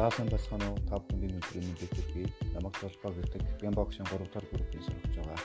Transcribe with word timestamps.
Заасан 0.00 0.30
бацхан 0.32 0.62
уу 0.64 0.80
та 0.88 0.96
бүхэнд 0.96 1.28
өнөөдрийн 1.28 1.66
мэндийг 1.68 1.92
хүргэе. 1.92 2.32
Намайг 2.56 2.72
толгой 2.80 3.20
гэдэг 3.20 3.42
Бямбогшин 3.60 4.08
3 4.08 4.32
дахь 4.32 4.48
группийн 4.48 4.80
сурагч 4.80 5.12
байгаа. 5.12 5.40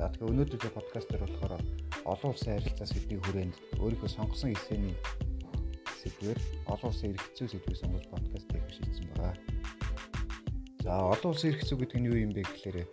За 0.00 0.08
тэгэхээр 0.08 0.32
өнөөдрийн 0.32 0.72
подкаст 0.72 1.08
дээр 1.12 1.28
болохоор 1.28 1.60
олон 2.08 2.30
улсын 2.32 2.56
харилцаа 2.56 2.88
сэдвийн 2.88 3.20
хүрээнд 3.20 3.56
өөрийнхөө 3.84 4.10
сонгосон 4.16 4.56
эсэний 4.56 4.96
сэдвэр 6.00 6.38
олон 6.72 6.88
улсын 6.88 7.12
эрхцүү 7.12 7.46
сэдвийг 7.52 7.78
сонгож 7.84 8.04
подкаст 8.08 8.48
хийх 8.48 8.72
шийдсэн 8.72 9.06
байгаа. 9.12 9.34
За 10.80 10.92
олон 11.12 11.30
улсын 11.36 11.52
эрхцүү 11.52 11.76
гэдэг 11.84 11.98
нь 12.00 12.08
юу 12.08 12.16
юм 12.16 12.32
бэ 12.32 12.48
гэхээр 12.48 12.88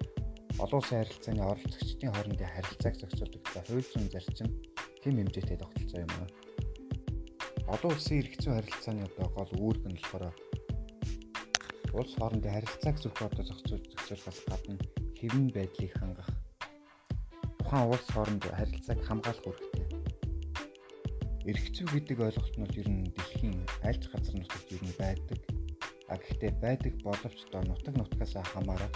олон 0.59 0.79
улсын 0.84 1.00
харилцааны 1.00 1.41
оролцогчдын 1.47 2.11
хоорондын 2.11 2.52
харилцааг 2.52 2.95
зохицуулдаг 3.00 3.43
хууль 3.55 3.88
зүйн 3.88 4.11
зарчим 4.11 4.52
хэм 5.00 5.16
хэмжээтэй 5.16 5.57
тогтолцоо 5.63 6.00
юм 6.04 6.11
аа. 6.20 6.27
Олон 7.71 7.95
улсын 7.95 8.20
эрхцүү 8.20 8.52
харилцааны 8.52 9.08
одоо 9.08 9.27
гол 9.31 9.52
үүрэг 9.63 9.88
нь 9.88 9.95
болохоор 9.95 10.36
улс 11.93 12.13
хоорондын 12.17 12.53
харилцааг 12.53 12.98
зөв 13.02 13.13
одоо 13.17 13.43
зохицуулахаас 13.45 14.39
гадна 14.49 14.75
хэвэн 15.20 15.47
байдлыг 15.55 15.93
хангах 15.97 16.30
тухайн 17.57 17.89
улс 17.93 18.07
хооронд 18.13 18.43
харилцааг 18.49 18.99
хамгаалах 19.05 19.45
үүрэгтэй. 19.45 19.85
Эрхцүү 21.49 21.85
гэдэг 21.94 22.17
ойлголт 22.25 22.55
нь 22.57 22.73
ер 22.81 22.88
нь 22.89 23.09
дэлхийн 23.16 23.57
аль 23.85 23.99
ч 24.02 24.05
газар 24.09 24.35
нутагт 24.38 24.70
ер 24.73 24.83
нь 24.85 24.97
байдаг. 25.02 25.39
А 26.09 26.17
гэхдээ 26.17 26.53
байдаг 26.66 26.94
боловч 27.05 27.39
одоо 27.45 27.61
нутаг 27.70 27.94
нутгаас 27.97 28.33
хамаарах 28.53 28.94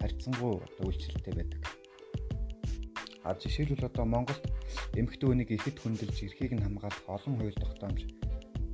харьцангуй 0.00 0.58
үйлчлэлтэй 0.82 1.34
байдаг. 1.38 1.62
А 3.26 3.34
жишээлбэл 3.34 3.90
одоо 3.90 4.06
Монголд 4.06 4.42
эмэгтэй 4.98 5.26
хүнийг 5.26 5.50
ихэд 5.54 5.78
хөндлөж 5.82 6.18
эрхийг 6.26 6.52
нь 6.54 6.64
хамгаалах 6.66 7.06
олон 7.06 7.34
хууль 7.38 7.62
тогтоомж 7.62 8.25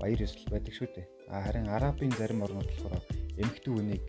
баяр 0.02 0.19
ёслол 0.27 0.51
байдаг 0.51 0.74
шүү 0.74 0.88
дээ. 0.91 1.06
А 1.30 1.47
харин 1.47 1.70
Арабын 1.70 2.11
зарим 2.19 2.42
орнууд 2.42 2.67
болохоор 2.67 3.06
эмэгтэй 3.39 3.70
хүнийг 3.72 4.03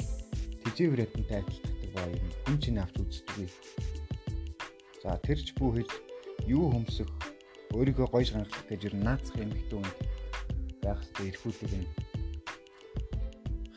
тэжээвэр 0.66 1.06
ятантай 1.06 1.46
адилтгадаг 1.46 1.92
ба 1.94 2.02
юм 2.10 2.26
хүн 2.50 2.58
чинь 2.58 2.82
авч 2.82 2.98
үздэггүй. 2.98 3.48
За 5.06 5.22
тэрч 5.22 5.54
бүү 5.62 5.70
хэл 5.78 5.94
юу 6.50 6.74
хөмсөх 6.74 7.10
өөрийгөө 7.78 8.08
гойж 8.10 8.34
гангалах 8.34 8.66
гэж 8.66 8.82
ер 8.90 8.96
нь 8.98 9.06
наацх 9.06 9.38
эмэгтэй 9.38 9.78
хүнд 9.78 9.98
байх 10.82 11.00
хэвээр 11.14 11.30
эрхүүдийг 11.30 11.74
нь 11.78 11.88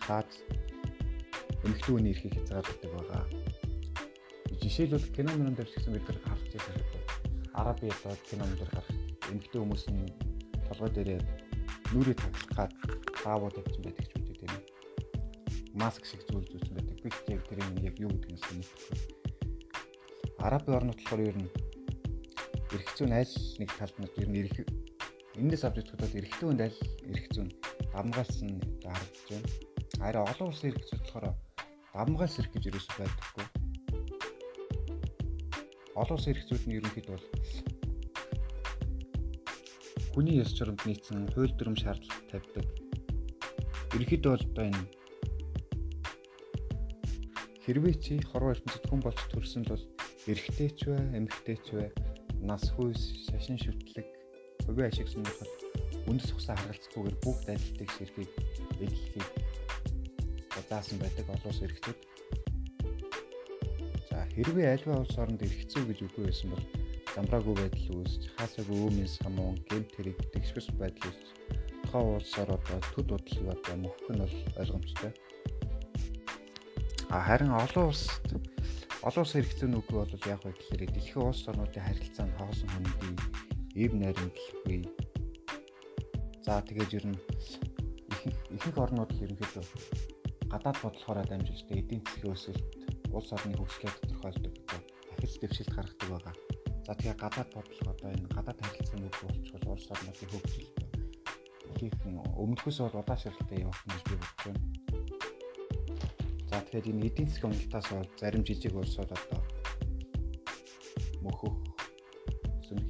хаад 0.08 0.30
эмэгтэй 1.68 1.92
хүний 1.92 2.12
эрхийг 2.16 2.34
хязгаарлагддаг 2.34 2.92
байгаа. 2.96 3.24
Жишээлбэл 4.62 5.12
кино 5.12 5.30
мөрөнд 5.36 5.58
дэрчсэн 5.60 5.92
бид 5.92 6.06
нар 6.08 6.20
харж 6.24 6.44
байгаа 6.48 6.72
хэрэгтэй. 6.72 7.02
Араби 7.60 7.86
одоо 7.92 8.14
кино 8.24 8.44
мөрөнд 8.48 8.72
гарах 8.72 8.88
эмэгтэй 9.28 9.60
хүмүүс 9.60 9.84
нь 9.92 10.08
толгой 10.64 10.90
дээрээ 10.96 11.20
нүрээ 11.92 12.16
таглахад 12.18 12.72
таавууд 13.22 13.54
тавьсан 13.54 13.82
байдаг 13.84 14.06
ч 14.06 14.12
үгүй 14.16 14.36
тийм 14.40 14.54
маск 15.76 16.02
шиг 16.08 16.24
зүйл 16.26 16.48
зүүсэн 16.48 16.72
байдаг. 16.74 16.96
Би 17.04 17.10
яг 17.34 17.42
тэр 17.46 17.60
юм 17.60 17.76
яг 17.84 17.96
юу 18.00 18.10
гэдгийг 18.10 18.40
санахгүй. 18.40 18.96
Араб 20.40 20.64
орнууд 20.68 20.96
болохоор 20.96 21.22
ер 21.28 21.36
нь 21.36 21.50
эрх 22.72 22.88
зүйн 22.96 23.12
аль 23.12 23.34
нэг 23.60 23.70
талд 23.76 23.96
нь 24.00 24.08
ер 24.16 24.28
нь 24.28 24.40
эрх 24.40 24.56
эндээс 25.36 25.64
авч 25.68 25.76
үзэхэд 25.84 26.16
эрхтэн 26.16 26.48
хүнд 26.48 26.64
аль 26.64 26.78
эрх 27.12 27.26
зүйн 27.34 27.48
дамгаалсан 27.92 28.50
харагдаж 28.82 29.24
байна. 29.28 29.48
Харин 30.00 30.24
олон 30.32 30.48
улсын 30.48 30.70
эрх 30.72 30.82
зүйд 30.88 31.02
болохоор 31.04 31.26
дамгаалс 31.92 32.38
эрх 32.40 32.50
гэж 32.52 32.64
ерөөсөй 32.72 32.96
байдаггүй. 33.04 33.46
Олон 36.00 36.16
улсын 36.16 36.32
эрх 36.32 36.44
зүйд 36.48 36.64
нь 36.64 36.76
ерөнхийд 36.80 37.08
бол 37.12 37.24
хүний 40.16 40.40
ёс 40.40 40.56
журамд 40.56 40.80
нийцсэн 40.88 41.28
хууль 41.36 41.52
дүрм 41.60 41.76
шаардлага 41.76 42.24
тавьдаг. 42.32 42.64
Ерөнхийдөө 43.92 44.32
бол 44.32 44.48
одоо 44.48 44.64
энэ 44.64 44.88
Хэрвээ 47.68 47.94
чи 48.00 48.16
хорвоо 48.24 48.56
ертөнцид 48.56 48.88
хүн 48.88 49.04
болж 49.04 49.20
төрсөн 49.28 49.68
бол 49.68 49.84
эрэгтэй 50.24 50.72
ч 50.72 50.88
вэ, 50.88 50.96
эмэгтэй 51.20 51.60
ч 51.60 51.68
вэ, 51.76 51.92
нас 52.40 52.64
хүйс, 52.72 53.28
шашин 53.28 53.60
шүтлэг, 53.60 54.08
хувийн 54.64 54.88
ашиг 54.88 55.12
сонирхол 55.12 55.52
үндэс 56.08 56.32
ухсаа 56.32 56.56
харгалцахгүйгээр 56.64 57.16
бүгд 57.20 57.46
адилтыг 57.52 57.90
ширхийг 57.92 58.30
эдлэхийг 58.80 59.28
заасан 60.70 60.96
байдаг 60.96 61.28
олон 61.28 61.50
улс 61.52 61.60
эрэгтэйд. 61.60 62.00
За 64.08 64.24
хэрвээ 64.32 64.80
альва 64.80 65.04
улс 65.04 65.18
оронд 65.20 65.44
эргэцүү 65.44 65.82
гэж 65.92 65.98
үгүй 66.08 66.24
байсан 66.24 66.56
бол 66.56 66.64
замраагүй 67.16 67.54
байдал 67.56 67.88
үүсч 67.96 68.22
хаасаагүй 68.36 68.76
өмнө 68.76 69.08
самуун 69.08 69.56
гэмт 69.72 69.90
хэрэг 69.96 70.18
тэгшвэс 70.36 70.68
байдал 70.76 71.08
үүсч 71.08 71.24
тухайн 71.88 72.12
улс 72.12 72.32
ороод 72.42 72.64
төд 72.92 73.06
бодлого 73.08 73.56
одоо 73.56 73.76
мөхөх 73.80 74.08
нь 74.12 74.20
бол 74.20 74.36
ойлгомжтой. 74.60 75.12
А 77.08 77.16
харин 77.24 77.56
олон 77.56 77.88
улсад 77.88 78.20
олон 79.06 79.22
улсын 79.24 79.40
хэрэгцээний 79.40 79.80
үгүй 79.80 79.96
бол 79.96 80.28
яг 80.28 80.40
вэ 80.44 80.52
гэхээр 80.52 80.82
дэлхийн 80.92 81.24
улс 81.24 81.42
орнуудын 81.48 81.86
харилцаанд 81.88 82.36
хоосон 82.36 82.68
хөндий 82.74 83.14
эв 83.80 83.92
найрамдлахгүй. 83.96 84.80
За 86.44 86.60
тэгээд 86.68 86.96
ер 86.98 87.04
нь 87.08 87.18
ихэнх 88.56 88.76
орнууд 88.76 89.10
л 89.16 89.24
ерөнхийдөө 89.24 89.64
гадаад 90.52 90.78
бодлохоор 90.84 91.24
дамжуулж 91.24 91.64
эдийн 91.72 92.02
засгийн 92.04 92.34
өсөлт 92.36 92.64
улс 93.16 93.30
орны 93.32 93.56
хөгжлөө 93.56 93.92
тодорхойлдог 94.04 94.54
дахиж 95.08 95.32
дэвшилт 95.40 95.72
гаргадаг 95.72 96.10
байгаа. 96.12 96.45
За 96.86 96.94
тэгэхээр 96.94 97.18
гадаад 97.18 97.50
бодлого 97.50 97.90
одоо 97.90 98.10
энэ 98.14 98.30
гадаад 98.30 98.58
харилцааны 98.62 99.10
үгүй 99.10 99.26
болчихвол 99.26 99.74
улс 99.74 99.90
орнуудын 99.90 100.30
хөгжилт 100.30 100.74
ихэнх 101.82 102.38
өмнөхөөс 102.38 102.78
бол 102.78 103.00
удаашралтай 103.02 103.58
явах 103.66 103.82
гэж 103.90 104.02
би 104.06 104.14
бодож 104.22 104.40
байна. 104.46 104.62
За 106.46 106.62
тэгэхээр 106.62 106.90
энэ 106.94 107.06
эдийн 107.10 107.26
засгийн 107.26 107.50
уналтаас 107.50 107.86
бол 107.90 108.10
зарим 108.22 108.42
жижиг 108.46 108.74
улсууд 108.78 109.10
одоо 109.18 109.40
мөхөх 111.26 111.54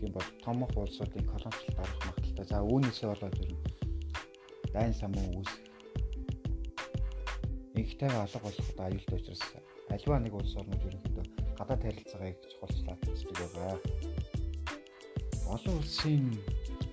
юм 0.04 0.12
бол 0.12 0.28
томох 0.44 0.76
улсуудын 0.76 1.24
колоничлалд 1.32 1.80
орох 1.80 2.00
магадaltaй. 2.04 2.46
За 2.52 2.58
үүнээсээ 2.60 3.08
болоод 3.08 3.40
ер 3.40 3.50
нь 3.52 3.64
дайн 4.76 4.92
самуу 4.92 5.40
үүсэх 5.40 5.64
инхтэйгээ 7.80 8.20
алга 8.20 8.40
болоход 8.44 8.78
аюултай 8.84 9.16
учраас 9.16 9.42
альва 9.88 10.16
нэг 10.20 10.34
улс 10.36 10.52
орнууд 10.60 10.84
ерөнхийдөө 10.84 11.24
гадаад 11.58 11.82
харилцаагаа 11.82 12.28
их 12.30 12.40
чухалчлаад 12.52 13.00
үздэг 13.08 13.25
байгаа. 13.66 15.54
Олон 15.54 15.74
улсын 15.82 16.24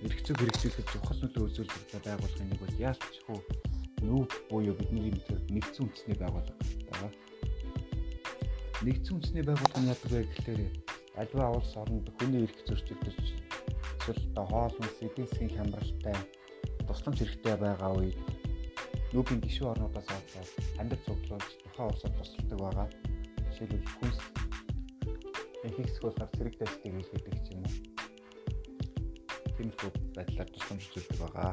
зүйг 0.02 0.38
хэрэгжүүлэхэд 0.38 0.90
чухал 0.92 1.20
нөлөө 1.22 1.44
үзүүлдэг 1.48 2.02
байгууллагын 2.04 2.48
нэг 2.50 2.60
бол 2.60 2.76
хөө 3.26 3.40
нүүб 4.04 4.30
буюу 4.50 4.74
бидний 4.76 5.10
нэгдсэн 5.54 5.84
үндэсний 5.86 6.16
байгууллага 6.20 6.64
байгаа. 6.90 7.12
Нэгдсэн 8.84 9.14
үндэсний 9.16 9.44
байгууллага 9.46 9.80
нь 9.80 9.90
яадаг 9.92 10.10
вэ 10.12 10.20
гэхээр 10.28 10.62
альва 11.20 11.56
улс 11.56 11.72
оронд 11.80 12.06
хүний 12.18 12.44
эрх 12.44 12.58
зөрчигдөж 12.68 13.16
эсвэл 14.04 14.22
одоо 14.36 14.44
хоолны 14.50 14.88
эдийн 15.00 15.28
засгийн 15.28 15.54
хямралтай 15.56 16.16
тусламж 16.86 17.18
хэрэгтэй 17.20 17.56
байгаа 17.56 17.92
үед 17.96 18.18
нүүбийн 19.14 19.40
гишүүн 19.40 19.72
орнуудаас 19.72 20.08
аваад 20.10 20.50
амьд 20.80 21.00
цуглуулж 21.06 21.50
тухайн 21.62 21.88
улсад 21.88 22.12
тусалдаг 22.18 22.58
байгаа. 22.60 22.88
Жишээлбэл 23.48 23.96
хүнс 23.96 24.18
хэсэг 25.72 26.02
болохоор 26.04 26.30
цэрэг 26.36 26.54
дэстийг 26.60 26.94
илгээдэг 27.00 27.36
ч 27.44 27.48
юм 27.56 27.62
уу. 27.64 27.72
Тиймэрхүү 29.56 29.90
байдлаар 30.16 30.48
тусламж 30.52 30.82
үзүүлдэг 30.92 31.18
байгаа. 31.24 31.52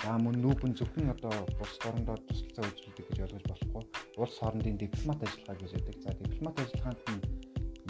За 0.00 0.16
мөн 0.16 0.36
нүүбэн 0.40 0.72
зөвхөн 0.78 1.12
одоо 1.12 1.34
улс 1.60 1.76
орондоо 1.84 2.16
тусалцаа 2.24 2.64
үзүүлдэг 2.64 3.06
гэж 3.12 3.18
ойлгож 3.20 3.44
болохгүй. 3.50 3.84
Улс 4.16 4.36
хоорондын 4.40 4.80
дипломат 4.80 5.20
ажиллагаа 5.20 5.56
гэж 5.60 5.70
байдаг. 5.76 5.96
За 6.00 6.10
дипломат 6.16 6.56
ажиллагаанд 6.56 7.00
нь 7.12 7.22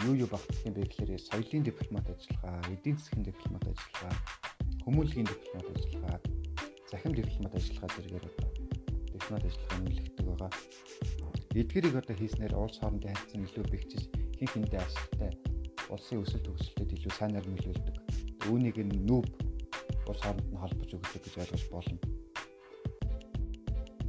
юу 0.07 0.15
юу 0.19 0.27
багтдаг 0.27 0.59
юм 0.67 0.73
бэ 0.75 0.83
гэхээр 0.91 1.21
соёлын 1.21 1.63
дипломат 1.63 2.07
ажиллагаа, 2.11 2.59
эдийн 2.73 2.97
засгийн 2.99 3.23
дипломат 3.23 3.63
ажиллагаа, 3.63 4.13
хүмүүнлэгийн 4.83 5.29
дипломат 5.31 5.67
ажиллагаа, 5.71 6.17
захим 6.91 7.13
дипломат 7.15 7.53
ажиллагаа 7.55 7.89
зэрэгээр 7.95 8.25
одоо 8.27 8.49
дипломат 9.13 9.43
ажиллагаа 9.47 9.79
нөлөөлдөг 9.79 10.25
байгаа. 10.27 10.51
Эдгэрийг 11.61 11.95
одоо 11.95 12.15
хийснээр 12.17 12.53
улс 12.59 12.77
хоорондын 12.79 13.15
харилцаа 13.15 13.39
илүү 13.45 13.65
бэхжиж 13.71 14.03
хин 14.41 14.65
хиндээ 14.65 14.81
ашигтай 14.81 15.31
улсын 15.93 16.23
өсөлт 16.25 16.45
төгсөлтөд 16.49 16.93
илүү 16.97 17.13
сайнаар 17.13 17.45
нөлөөлдөг. 17.45 17.95
Үүнийг 18.49 18.77
нь 18.81 19.05
нүүб 19.05 19.27
улс 20.09 20.21
хооронд 20.25 20.49
нь 20.49 20.57
холбож 20.57 20.89
өгдөг 20.97 21.21
гэж 21.21 21.35
ойлгож 21.45 21.65
болно. 21.69 21.97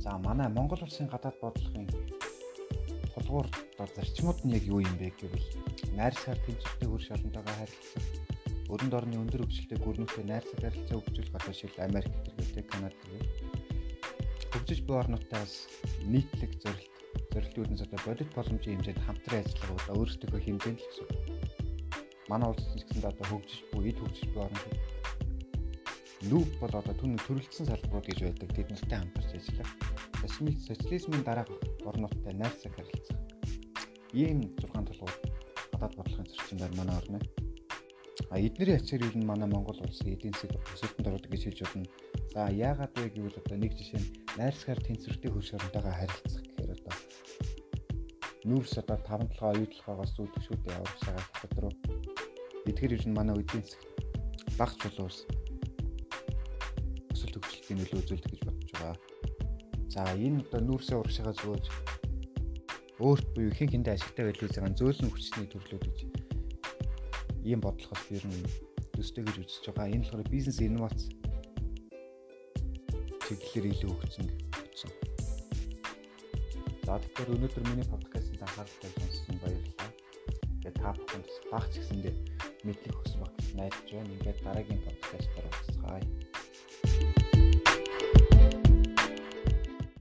За 0.01 0.17
манай 0.17 0.49
Монгол 0.49 0.81
улсын 0.81 1.13
гадаад 1.13 1.37
бодлогын 1.37 1.85
тулгуур 3.13 3.49
одоо 3.77 3.93
зарчмууд 3.93 4.41
нь 4.49 4.57
яг 4.57 4.65
юу 4.65 4.81
юм 4.81 4.97
бэ 4.97 5.13
гэвэл 5.21 5.49
найрсгаар 6.01 6.41
тэнцвэртэй 6.49 6.89
хөр 6.89 7.03
шалантайгаа 7.05 7.57
харилцах, 7.61 8.05
өрөнд 8.73 8.97
орны 8.97 9.21
өндөр 9.21 9.45
хөгжилтэй 9.45 9.79
гүрнүүтэй 9.85 10.25
найрсаг 10.25 10.59
харилцаа 10.65 10.97
хөгжүүлэх 10.97 11.37
одоо 11.37 11.53
шил 11.53 11.77
Америк 11.77 12.15
зэрэгтэй 12.25 12.65
Канада 12.73 12.97
гэх 13.05 13.29
хөгжиж 14.53 14.81
буй 14.89 14.97
орнуудаас 14.97 15.69
нийтлэг 16.09 16.53
зорилт 16.65 16.92
зорилтуудаас 17.33 17.83
одоо 17.87 18.01
бодит 18.07 18.31
боломжийн 18.37 18.77
хэмжээнд 18.77 19.05
хамтран 19.05 19.41
ажиллагаа 19.43 19.97
өөрсдөө 19.97 20.41
хэмжээнд 20.45 20.81
л 20.81 20.89
гэсэн. 20.89 21.09
Манай 22.29 22.49
улс 22.53 22.67
гэсэн 22.77 23.09
одоо 23.09 23.27
хөгжиж 23.29 23.61
буй, 23.73 23.89
эд 23.89 23.99
хөгжиж 23.99 24.29
буй 24.33 24.43
орнууд 24.45 24.77
нүүб 26.31 26.51
бол 26.63 26.75
одоо 26.79 26.95
түн 27.01 27.19
төрөлцсөн 27.27 27.67
салбарууд 27.67 28.07
гэж 28.07 28.19
байдаг. 28.23 28.49
Тэднэртэй 28.55 28.99
хамтарч 28.99 29.31
ажиллах. 29.35 29.71
Социализмын 30.23 31.25
дараах 31.27 31.51
орнуудтай 31.83 32.35
найрсаг 32.37 32.73
харилцах. 32.79 33.19
Ийм 34.15 34.55
6 34.63 34.71
толгойд 34.71 35.19
гадаад 35.73 35.97
бодлогын 35.99 36.31
зөрчилдөөр 36.31 36.75
манай 36.79 36.97
орно. 37.01 37.19
А 38.31 38.39
эднэрийн 38.39 38.79
ачаар 38.79 39.03
юу 39.03 39.19
н 39.19 39.27
манай 39.27 39.49
Монгол 39.51 39.83
улсын 39.83 40.15
эдийн 40.15 40.37
засаг 40.39 40.63
өсөлтөнд 40.77 41.11
ордог 41.11 41.31
гэж 41.33 41.43
хэлж 41.43 41.61
байна. 41.67 41.91
За 42.33 42.41
яагаад 42.55 42.95
вэ 42.95 43.11
гэвэл 43.11 43.41
одоо 43.43 43.57
нэг 43.59 43.75
жишээ 43.75 43.99
нь 43.99 44.13
найрсгаар 44.39 44.81
тэнцвэртэй 44.85 45.31
хөрш 45.33 45.51
оронтойгоо 45.59 45.91
харилцах 45.97 46.52
нүүрс 48.49 48.75
одоо 48.83 48.99
5 49.07 49.39
толгой 49.39 49.51
оюутлогоос 49.55 50.13
үүдэх 50.19 50.43
шүү 50.43 50.57
дээ 50.67 50.79
байгаа 50.83 51.23
хятад 51.39 51.59
руу. 51.63 51.75
Эдгээр 52.67 52.95
юу 52.99 53.07
н 53.07 53.15
манай 53.15 53.39
эдийн 53.39 53.63
засаг 53.63 53.83
багц 54.59 54.77
чулуус 54.83 55.19
өсөлт 57.15 57.35
хөгжлөлтийн 57.39 57.79
нөлөө 57.79 58.01
үзүүлдэг 58.03 58.31
гэж 58.35 58.43
бодож 58.47 58.71
байгаа. 58.75 58.97
За 59.95 60.03
энэ 60.19 60.43
одоо 60.43 60.61
нүүрсээ 60.67 60.99
урагшаага 60.99 61.39
зөөж 61.39 61.67
өөрт 62.99 63.27
буюу 63.35 63.55
хэн 63.55 63.71
хэндээ 63.71 63.95
ашигтай 63.95 64.25
байлгүй 64.27 64.49
байгаа 64.51 64.79
зөөлөн 64.79 65.11
хүчний 65.15 65.47
төрлүүд 65.47 65.85
гэж 65.87 65.99
ийм 67.47 67.61
бодлогоос 67.63 68.05
ер 68.11 68.25
нь 68.27 68.47
төстэй 68.95 69.23
гэж 69.23 69.37
үзэж 69.39 69.65
байгаа. 69.71 69.95
Энэ 69.95 70.03
болохоор 70.03 70.31
бизнес 70.35 70.59
инновац 70.59 71.01
чиглэлээр 73.23 73.71
илүү 73.71 73.93
хөгжсөн. 74.03 74.27
За 76.87 76.99
тэгэхээр 76.99 77.35
өнөөдөр 77.35 77.65
миний 77.71 77.87
танд 78.43 78.49
анхааралтай 78.49 78.91
сонссон 78.99 79.37
баярлалаа. 79.43 79.91
Тэгээ 80.63 80.75
та 80.83 80.91
бүхэнд 80.99 81.29
багц 81.51 81.73
гэсэндээ 81.79 82.15
мэдлэг 82.67 82.95
хүсвэг 82.99 83.31
найдаж 83.55 83.89
байна. 83.93 84.15
Ингээд 84.19 84.39
дараагийн 84.43 84.83
подкастаар 84.83 85.47
уулзъя. 85.47 86.03